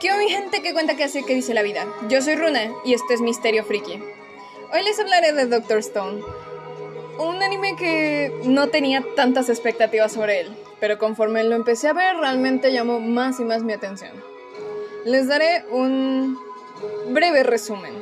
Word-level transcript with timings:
¿Qué 0.00 0.10
mi 0.14 0.30
gente 0.30 0.62
que 0.62 0.72
cuenta 0.72 0.96
que 0.96 1.04
hace 1.04 1.24
que 1.24 1.34
dice 1.34 1.52
la 1.52 1.60
vida? 1.60 1.86
Yo 2.08 2.22
soy 2.22 2.34
Runa 2.34 2.72
y 2.86 2.94
esto 2.94 3.12
es 3.12 3.20
Misterio 3.20 3.66
Friki. 3.66 4.02
Hoy 4.72 4.82
les 4.82 4.98
hablaré 4.98 5.34
de 5.34 5.44
Doctor 5.44 5.76
Stone, 5.80 6.22
un 7.18 7.42
anime 7.42 7.76
que 7.76 8.32
no 8.44 8.68
tenía 8.68 9.04
tantas 9.14 9.50
expectativas 9.50 10.12
sobre 10.12 10.40
él, 10.40 10.56
pero 10.80 10.98
conforme 10.98 11.44
lo 11.44 11.54
empecé 11.54 11.88
a 11.88 11.92
ver 11.92 12.16
realmente 12.16 12.72
llamó 12.72 12.98
más 12.98 13.40
y 13.40 13.44
más 13.44 13.62
mi 13.62 13.74
atención. 13.74 14.12
Les 15.04 15.28
daré 15.28 15.66
un 15.70 16.38
breve 17.08 17.42
resumen. 17.42 17.92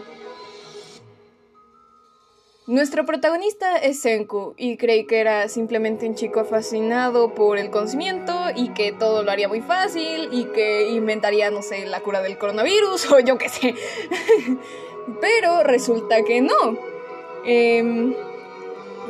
Nuestro 2.69 3.07
protagonista 3.07 3.79
es 3.79 3.99
Senku 4.01 4.53
y 4.59 4.77
creí 4.77 5.07
que 5.07 5.21
era 5.21 5.49
simplemente 5.49 6.07
un 6.07 6.15
chico 6.15 6.45
fascinado 6.45 7.33
por 7.33 7.57
el 7.57 7.71
conocimiento 7.71 8.35
y 8.55 8.75
que 8.75 8.93
todo 8.93 9.23
lo 9.23 9.31
haría 9.31 9.49
muy 9.49 9.63
fácil 9.63 10.29
y 10.33 10.45
que 10.45 10.91
inventaría, 10.91 11.51
no 11.51 11.63
sé, 11.63 11.87
la 11.87 12.01
cura 12.01 12.21
del 12.21 12.37
coronavirus 12.37 13.11
o 13.13 13.21
yo 13.21 13.39
qué 13.39 13.49
sé. 13.49 13.75
Pero 15.23 15.63
resulta 15.63 16.23
que 16.25 16.43
no. 16.43 16.79
Em, 17.47 18.15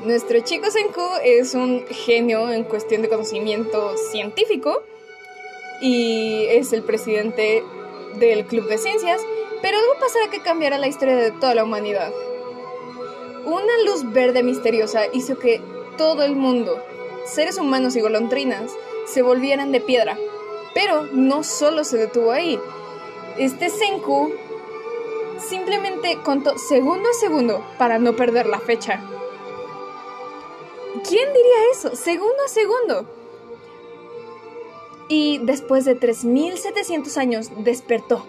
nuestro 0.04 0.38
chico 0.38 0.70
Senku 0.70 1.02
es 1.24 1.54
un 1.54 1.84
genio 1.88 2.52
en 2.52 2.62
cuestión 2.62 3.02
de 3.02 3.08
conocimiento 3.08 3.96
científico 3.96 4.84
y 5.80 6.44
es 6.48 6.72
el 6.72 6.84
presidente 6.84 7.64
del 8.20 8.44
Club 8.44 8.68
de 8.68 8.78
Ciencias, 8.78 9.20
pero 9.60 9.78
algo 9.78 9.94
pasará 9.98 10.30
que 10.30 10.42
cambiará 10.42 10.78
la 10.78 10.86
historia 10.86 11.16
de 11.16 11.32
toda 11.32 11.56
la 11.56 11.64
humanidad. 11.64 12.12
Una 13.44 13.72
luz 13.86 14.12
verde 14.12 14.42
misteriosa 14.42 15.02
hizo 15.12 15.38
que 15.38 15.60
todo 15.96 16.22
el 16.22 16.36
mundo, 16.36 16.82
seres 17.24 17.58
humanos 17.58 17.96
y 17.96 18.00
golondrinas, 18.00 18.72
se 19.06 19.22
volvieran 19.22 19.72
de 19.72 19.80
piedra. 19.80 20.16
Pero 20.74 21.06
no 21.12 21.42
solo 21.42 21.84
se 21.84 21.96
detuvo 21.96 22.32
ahí. 22.32 22.58
Este 23.38 23.70
Senku 23.70 24.32
simplemente 25.38 26.18
contó 26.24 26.58
segundo 26.58 27.08
a 27.08 27.14
segundo 27.14 27.64
para 27.78 27.98
no 27.98 28.14
perder 28.16 28.46
la 28.46 28.60
fecha. 28.60 29.00
¿Quién 31.08 31.32
diría 31.32 31.70
eso? 31.72 31.94
Segundo 31.94 32.36
a 32.44 32.48
segundo. 32.48 33.06
Y 35.08 35.38
después 35.38 35.84
de 35.84 35.98
3.700 35.98 37.16
años 37.16 37.50
despertó, 37.58 38.26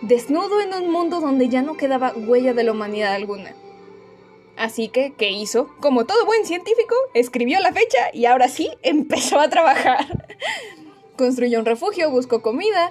desnudo 0.00 0.60
en 0.60 0.74
un 0.74 0.90
mundo 0.90 1.20
donde 1.20 1.48
ya 1.48 1.62
no 1.62 1.76
quedaba 1.76 2.12
huella 2.16 2.52
de 2.52 2.64
la 2.64 2.72
humanidad 2.72 3.14
alguna. 3.14 3.54
Así 4.56 4.88
que, 4.88 5.12
¿qué 5.16 5.30
hizo? 5.30 5.68
Como 5.80 6.06
todo 6.06 6.24
buen 6.24 6.46
científico, 6.46 6.94
escribió 7.12 7.60
la 7.60 7.72
fecha 7.72 7.98
y 8.12 8.24
ahora 8.24 8.48
sí 8.48 8.70
empezó 8.82 9.38
a 9.38 9.50
trabajar. 9.50 10.06
Construyó 11.16 11.58
un 11.58 11.66
refugio, 11.66 12.10
buscó 12.10 12.42
comida, 12.42 12.90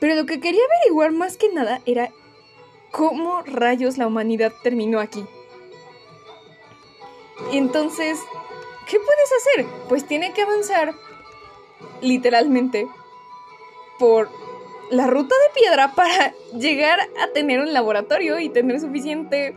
pero 0.00 0.14
lo 0.14 0.26
que 0.26 0.40
quería 0.40 0.60
averiguar 0.64 1.12
más 1.12 1.36
que 1.36 1.52
nada 1.52 1.80
era 1.86 2.10
cómo 2.90 3.42
rayos 3.42 3.98
la 3.98 4.06
humanidad 4.06 4.52
terminó 4.62 5.00
aquí. 5.00 5.24
Entonces, 7.52 8.18
¿qué 8.88 8.98
puedes 8.98 9.32
hacer? 9.38 9.66
Pues 9.88 10.06
tiene 10.06 10.32
que 10.32 10.42
avanzar, 10.42 10.94
literalmente, 12.00 12.86
por 13.98 14.28
la 14.90 15.06
ruta 15.06 15.34
de 15.34 15.60
piedra 15.60 15.94
para 15.94 16.34
llegar 16.58 17.00
a 17.00 17.28
tener 17.32 17.60
un 17.60 17.72
laboratorio 17.72 18.38
y 18.38 18.48
tener 18.48 18.80
suficiente 18.80 19.56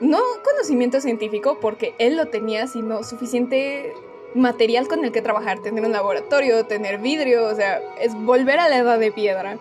no 0.00 0.20
conocimiento 0.42 1.00
científico, 1.00 1.58
porque 1.60 1.94
él 1.98 2.16
lo 2.16 2.26
tenía, 2.26 2.66
sino 2.66 3.02
suficiente 3.04 3.94
material 4.34 4.88
con 4.88 5.04
el 5.04 5.12
que 5.12 5.22
trabajar, 5.22 5.60
tener 5.60 5.84
un 5.84 5.92
laboratorio, 5.92 6.66
tener 6.66 6.98
vidrio, 6.98 7.46
o 7.46 7.54
sea, 7.54 7.80
es 8.00 8.14
volver 8.14 8.58
a 8.58 8.68
la 8.68 8.78
edad 8.78 8.98
de 8.98 9.12
piedra. 9.12 9.58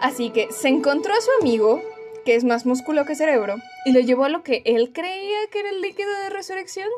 Así 0.00 0.30
que 0.30 0.50
se 0.50 0.68
encontró 0.68 1.12
a 1.14 1.20
su 1.20 1.30
amigo, 1.40 1.82
que 2.24 2.34
es 2.34 2.44
más 2.44 2.66
músculo 2.66 3.04
que 3.04 3.14
cerebro, 3.14 3.56
y 3.84 3.92
lo 3.92 4.00
llevó 4.00 4.24
a 4.24 4.28
lo 4.28 4.42
que 4.42 4.62
él 4.64 4.92
creía 4.92 5.38
que 5.50 5.60
era 5.60 5.70
el 5.70 5.80
líquido 5.80 6.10
de 6.22 6.30
resurrección. 6.30 6.88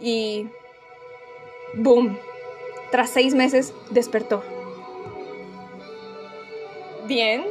Y... 0.00 0.46
¡Boom! 1.74 2.18
Tras 2.90 3.10
seis 3.10 3.34
meses 3.34 3.72
despertó. 3.90 4.42
Bien, 7.06 7.44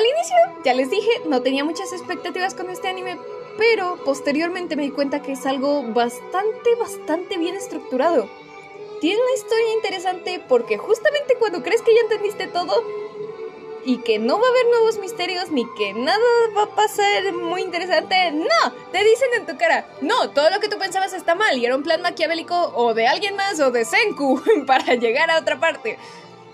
al 0.00 0.06
inicio, 0.06 0.36
ya 0.64 0.74
les 0.74 0.90
dije, 0.90 1.10
no 1.26 1.42
tenía 1.42 1.62
muchas 1.62 1.92
expectativas 1.92 2.54
con 2.54 2.70
este 2.70 2.88
anime, 2.88 3.18
pero 3.58 3.98
posteriormente 4.04 4.74
me 4.74 4.84
di 4.84 4.90
cuenta 4.90 5.20
que 5.20 5.32
es 5.32 5.44
algo 5.44 5.82
bastante, 5.82 6.74
bastante 6.78 7.36
bien 7.36 7.54
estructurado. 7.54 8.28
Tiene 9.00 9.20
una 9.22 9.34
historia 9.34 9.74
interesante 9.74 10.42
porque 10.48 10.78
justamente 10.78 11.36
cuando 11.38 11.62
crees 11.62 11.82
que 11.82 11.94
ya 11.94 12.00
entendiste 12.00 12.46
todo 12.46 12.82
y 13.84 13.98
que 13.98 14.18
no 14.18 14.38
va 14.38 14.46
a 14.46 14.50
haber 14.50 14.66
nuevos 14.70 14.98
misterios 14.98 15.50
ni 15.50 15.66
que 15.74 15.92
nada 15.92 16.18
va 16.56 16.62
a 16.64 16.74
pasar 16.74 17.32
muy 17.34 17.60
interesante, 17.60 18.30
no, 18.32 18.72
te 18.92 19.04
dicen 19.04 19.28
en 19.36 19.46
tu 19.46 19.58
cara, 19.58 19.86
no, 20.00 20.30
todo 20.30 20.48
lo 20.50 20.60
que 20.60 20.68
tú 20.68 20.78
pensabas 20.78 21.12
está 21.12 21.34
mal 21.34 21.58
y 21.58 21.66
era 21.66 21.76
un 21.76 21.82
plan 21.82 22.00
maquiavélico 22.00 22.72
o 22.74 22.94
de 22.94 23.06
alguien 23.06 23.36
más 23.36 23.60
o 23.60 23.70
de 23.70 23.84
Senku 23.84 24.42
para 24.66 24.94
llegar 24.94 25.30
a 25.30 25.38
otra 25.38 25.60
parte. 25.60 25.98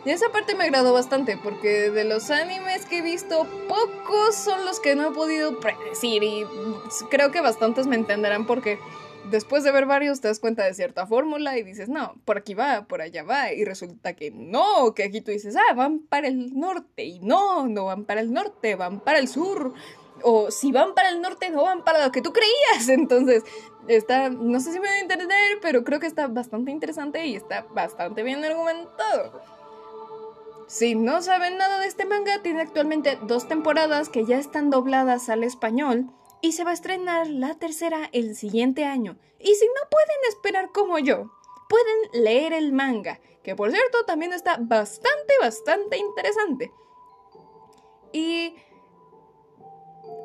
Y 0.06 0.10
esa 0.10 0.28
parte 0.28 0.54
me 0.54 0.62
agradó 0.62 0.92
bastante 0.92 1.36
porque 1.36 1.90
de 1.90 2.04
los 2.04 2.30
animes 2.30 2.75
que 2.86 2.98
he 2.98 3.02
visto, 3.02 3.46
pocos 3.68 4.34
son 4.34 4.64
los 4.64 4.80
que 4.80 4.94
no 4.94 5.08
he 5.08 5.12
podido 5.12 5.58
predecir 5.60 6.22
y 6.22 6.44
creo 7.10 7.30
que 7.30 7.40
bastantes 7.40 7.86
me 7.86 7.96
entenderán 7.96 8.46
porque 8.46 8.78
después 9.30 9.64
de 9.64 9.72
ver 9.72 9.86
varios 9.86 10.20
te 10.20 10.28
das 10.28 10.40
cuenta 10.40 10.64
de 10.64 10.74
cierta 10.74 11.06
fórmula 11.06 11.56
y 11.58 11.62
dices, 11.62 11.88
no, 11.88 12.14
por 12.24 12.38
aquí 12.38 12.54
va, 12.54 12.86
por 12.86 13.02
allá 13.02 13.22
va 13.22 13.52
y 13.52 13.64
resulta 13.64 14.14
que 14.14 14.30
no, 14.30 14.94
que 14.94 15.04
aquí 15.04 15.20
tú 15.20 15.30
dices, 15.30 15.56
ah, 15.56 15.74
van 15.74 16.00
para 16.00 16.28
el 16.28 16.58
norte 16.58 17.04
y 17.04 17.18
no, 17.20 17.66
no 17.66 17.86
van 17.86 18.04
para 18.04 18.20
el 18.20 18.32
norte, 18.32 18.74
van 18.74 19.00
para 19.00 19.18
el 19.18 19.28
sur. 19.28 19.74
O 20.22 20.50
si 20.50 20.72
van 20.72 20.94
para 20.94 21.10
el 21.10 21.20
norte, 21.20 21.50
no 21.50 21.64
van 21.64 21.84
para 21.84 22.02
lo 22.02 22.10
que 22.10 22.22
tú 22.22 22.32
creías. 22.32 22.88
Entonces, 22.88 23.44
está, 23.86 24.30
no 24.30 24.60
sé 24.60 24.72
si 24.72 24.80
me 24.80 24.88
voy 24.88 24.96
a 24.96 25.00
entender, 25.00 25.58
pero 25.60 25.84
creo 25.84 26.00
que 26.00 26.06
está 26.06 26.26
bastante 26.26 26.70
interesante 26.70 27.26
y 27.26 27.36
está 27.36 27.66
bastante 27.74 28.22
bien 28.22 28.42
argumentado. 28.44 29.42
Si 30.66 30.96
no 30.96 31.22
saben 31.22 31.58
nada 31.58 31.78
de 31.78 31.86
este 31.86 32.06
manga, 32.06 32.42
tiene 32.42 32.60
actualmente 32.60 33.18
dos 33.22 33.46
temporadas 33.46 34.08
que 34.08 34.24
ya 34.24 34.38
están 34.38 34.70
dobladas 34.70 35.28
al 35.28 35.44
español 35.44 36.10
y 36.40 36.52
se 36.52 36.64
va 36.64 36.70
a 36.70 36.74
estrenar 36.74 37.28
la 37.28 37.54
tercera 37.54 38.08
el 38.12 38.34
siguiente 38.34 38.84
año. 38.84 39.16
Y 39.38 39.54
si 39.54 39.66
no 39.66 39.88
pueden 39.90 40.16
esperar 40.28 40.72
como 40.72 40.98
yo, 40.98 41.30
pueden 41.68 42.24
leer 42.24 42.52
el 42.52 42.72
manga, 42.72 43.20
que 43.44 43.54
por 43.54 43.70
cierto 43.70 44.04
también 44.06 44.32
está 44.32 44.56
bastante, 44.60 45.34
bastante 45.40 45.98
interesante. 45.98 46.72
Y 48.12 48.56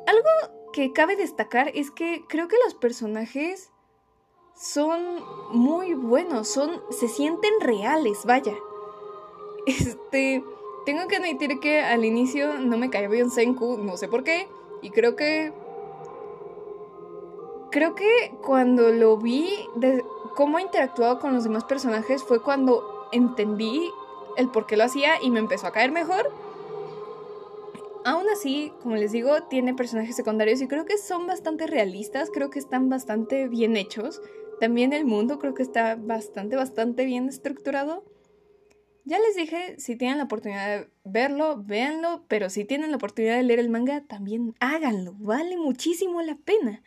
algo 0.08 0.70
que 0.72 0.92
cabe 0.92 1.14
destacar 1.14 1.70
es 1.74 1.92
que 1.92 2.24
creo 2.28 2.48
que 2.48 2.56
los 2.64 2.74
personajes 2.74 3.70
son 4.56 5.24
muy 5.50 5.94
buenos, 5.94 6.48
son 6.48 6.82
se 6.90 7.06
sienten 7.06 7.60
reales, 7.60 8.24
vaya. 8.24 8.54
Este, 9.66 10.44
tengo 10.84 11.06
que 11.08 11.16
admitir 11.16 11.60
que 11.60 11.80
al 11.80 12.04
inicio 12.04 12.58
no 12.58 12.78
me 12.78 12.90
cayó 12.90 13.08
bien 13.08 13.30
Senku, 13.30 13.78
no 13.78 13.96
sé 13.96 14.08
por 14.08 14.24
qué, 14.24 14.48
y 14.80 14.90
creo 14.90 15.14
que 15.14 15.52
creo 17.70 17.94
que 17.94 18.32
cuando 18.42 18.90
lo 18.90 19.16
vi 19.16 19.48
de 19.74 20.04
cómo 20.36 20.58
interactuado 20.58 21.18
con 21.18 21.32
los 21.32 21.44
demás 21.44 21.64
personajes 21.64 22.22
fue 22.22 22.42
cuando 22.42 23.08
entendí 23.12 23.90
el 24.36 24.48
por 24.50 24.66
qué 24.66 24.76
lo 24.76 24.84
hacía 24.84 25.20
y 25.22 25.30
me 25.30 25.40
empezó 25.40 25.66
a 25.66 25.72
caer 25.72 25.90
mejor. 25.90 26.30
Aún 28.04 28.28
así, 28.28 28.72
como 28.82 28.96
les 28.96 29.12
digo, 29.12 29.44
tiene 29.44 29.74
personajes 29.74 30.16
secundarios 30.16 30.60
y 30.60 30.68
creo 30.68 30.84
que 30.84 30.98
son 30.98 31.26
bastante 31.26 31.66
realistas, 31.66 32.30
creo 32.32 32.50
que 32.50 32.58
están 32.58 32.88
bastante 32.88 33.48
bien 33.48 33.76
hechos. 33.76 34.20
También 34.60 34.92
el 34.92 35.04
mundo 35.04 35.38
creo 35.38 35.54
que 35.54 35.62
está 35.62 35.96
bastante, 35.96 36.56
bastante 36.56 37.04
bien 37.04 37.28
estructurado. 37.28 38.04
Ya 39.04 39.18
les 39.18 39.34
dije, 39.34 39.76
si 39.78 39.96
tienen 39.96 40.18
la 40.18 40.24
oportunidad 40.24 40.78
de 40.78 40.90
verlo, 41.04 41.62
véanlo, 41.64 42.24
pero 42.28 42.50
si 42.50 42.64
tienen 42.64 42.90
la 42.90 42.96
oportunidad 42.96 43.36
de 43.36 43.42
leer 43.42 43.58
el 43.58 43.68
manga, 43.68 44.02
también 44.02 44.54
háganlo, 44.60 45.14
vale 45.18 45.56
muchísimo 45.56 46.22
la 46.22 46.36
pena. 46.36 46.82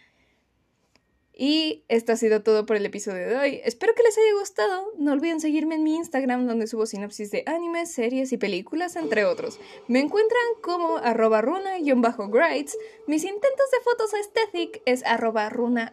Y 1.38 1.84
esto 1.90 2.14
ha 2.14 2.16
sido 2.16 2.44
todo 2.44 2.66
por 2.66 2.78
el 2.78 2.86
episodio 2.86 3.28
de 3.28 3.36
hoy. 3.36 3.62
Espero 3.66 3.94
que 3.94 4.04
les 4.04 4.18
haya 4.18 4.40
gustado. 4.40 4.94
No 4.98 5.12
olviden 5.12 5.42
seguirme 5.42 5.76
en 5.76 5.84
mi 5.84 5.96
Instagram 5.96 6.48
donde 6.48 6.66
subo 6.66 6.86
sinopsis 6.86 7.30
de 7.30 7.44
animes, 7.46 7.92
series 7.92 8.32
y 8.32 8.38
películas, 8.38 8.96
entre 8.96 9.26
otros. 9.26 9.60
Me 9.90 10.00
encuentran 10.00 10.44
como 10.62 10.96
arroba 10.98 11.42
runa-grides. 11.42 12.78
Mis 13.08 13.26
intentos 13.26 13.72
de 13.72 13.84
fotos 13.84 14.14
aesthetic 14.14 14.82
es 14.86 15.04
arroba 15.04 15.50
runa. 15.50 15.92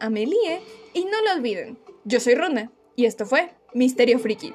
Y 0.95 1.05
no 1.07 1.23
lo 1.25 1.33
olviden, 1.35 1.77
yo 2.05 2.21
soy 2.21 2.37
Runa 2.37 2.71
y 2.95 3.07
esto 3.07 3.27
fue 3.27 3.51
Misterio 3.75 4.21
Friki. 4.21 4.55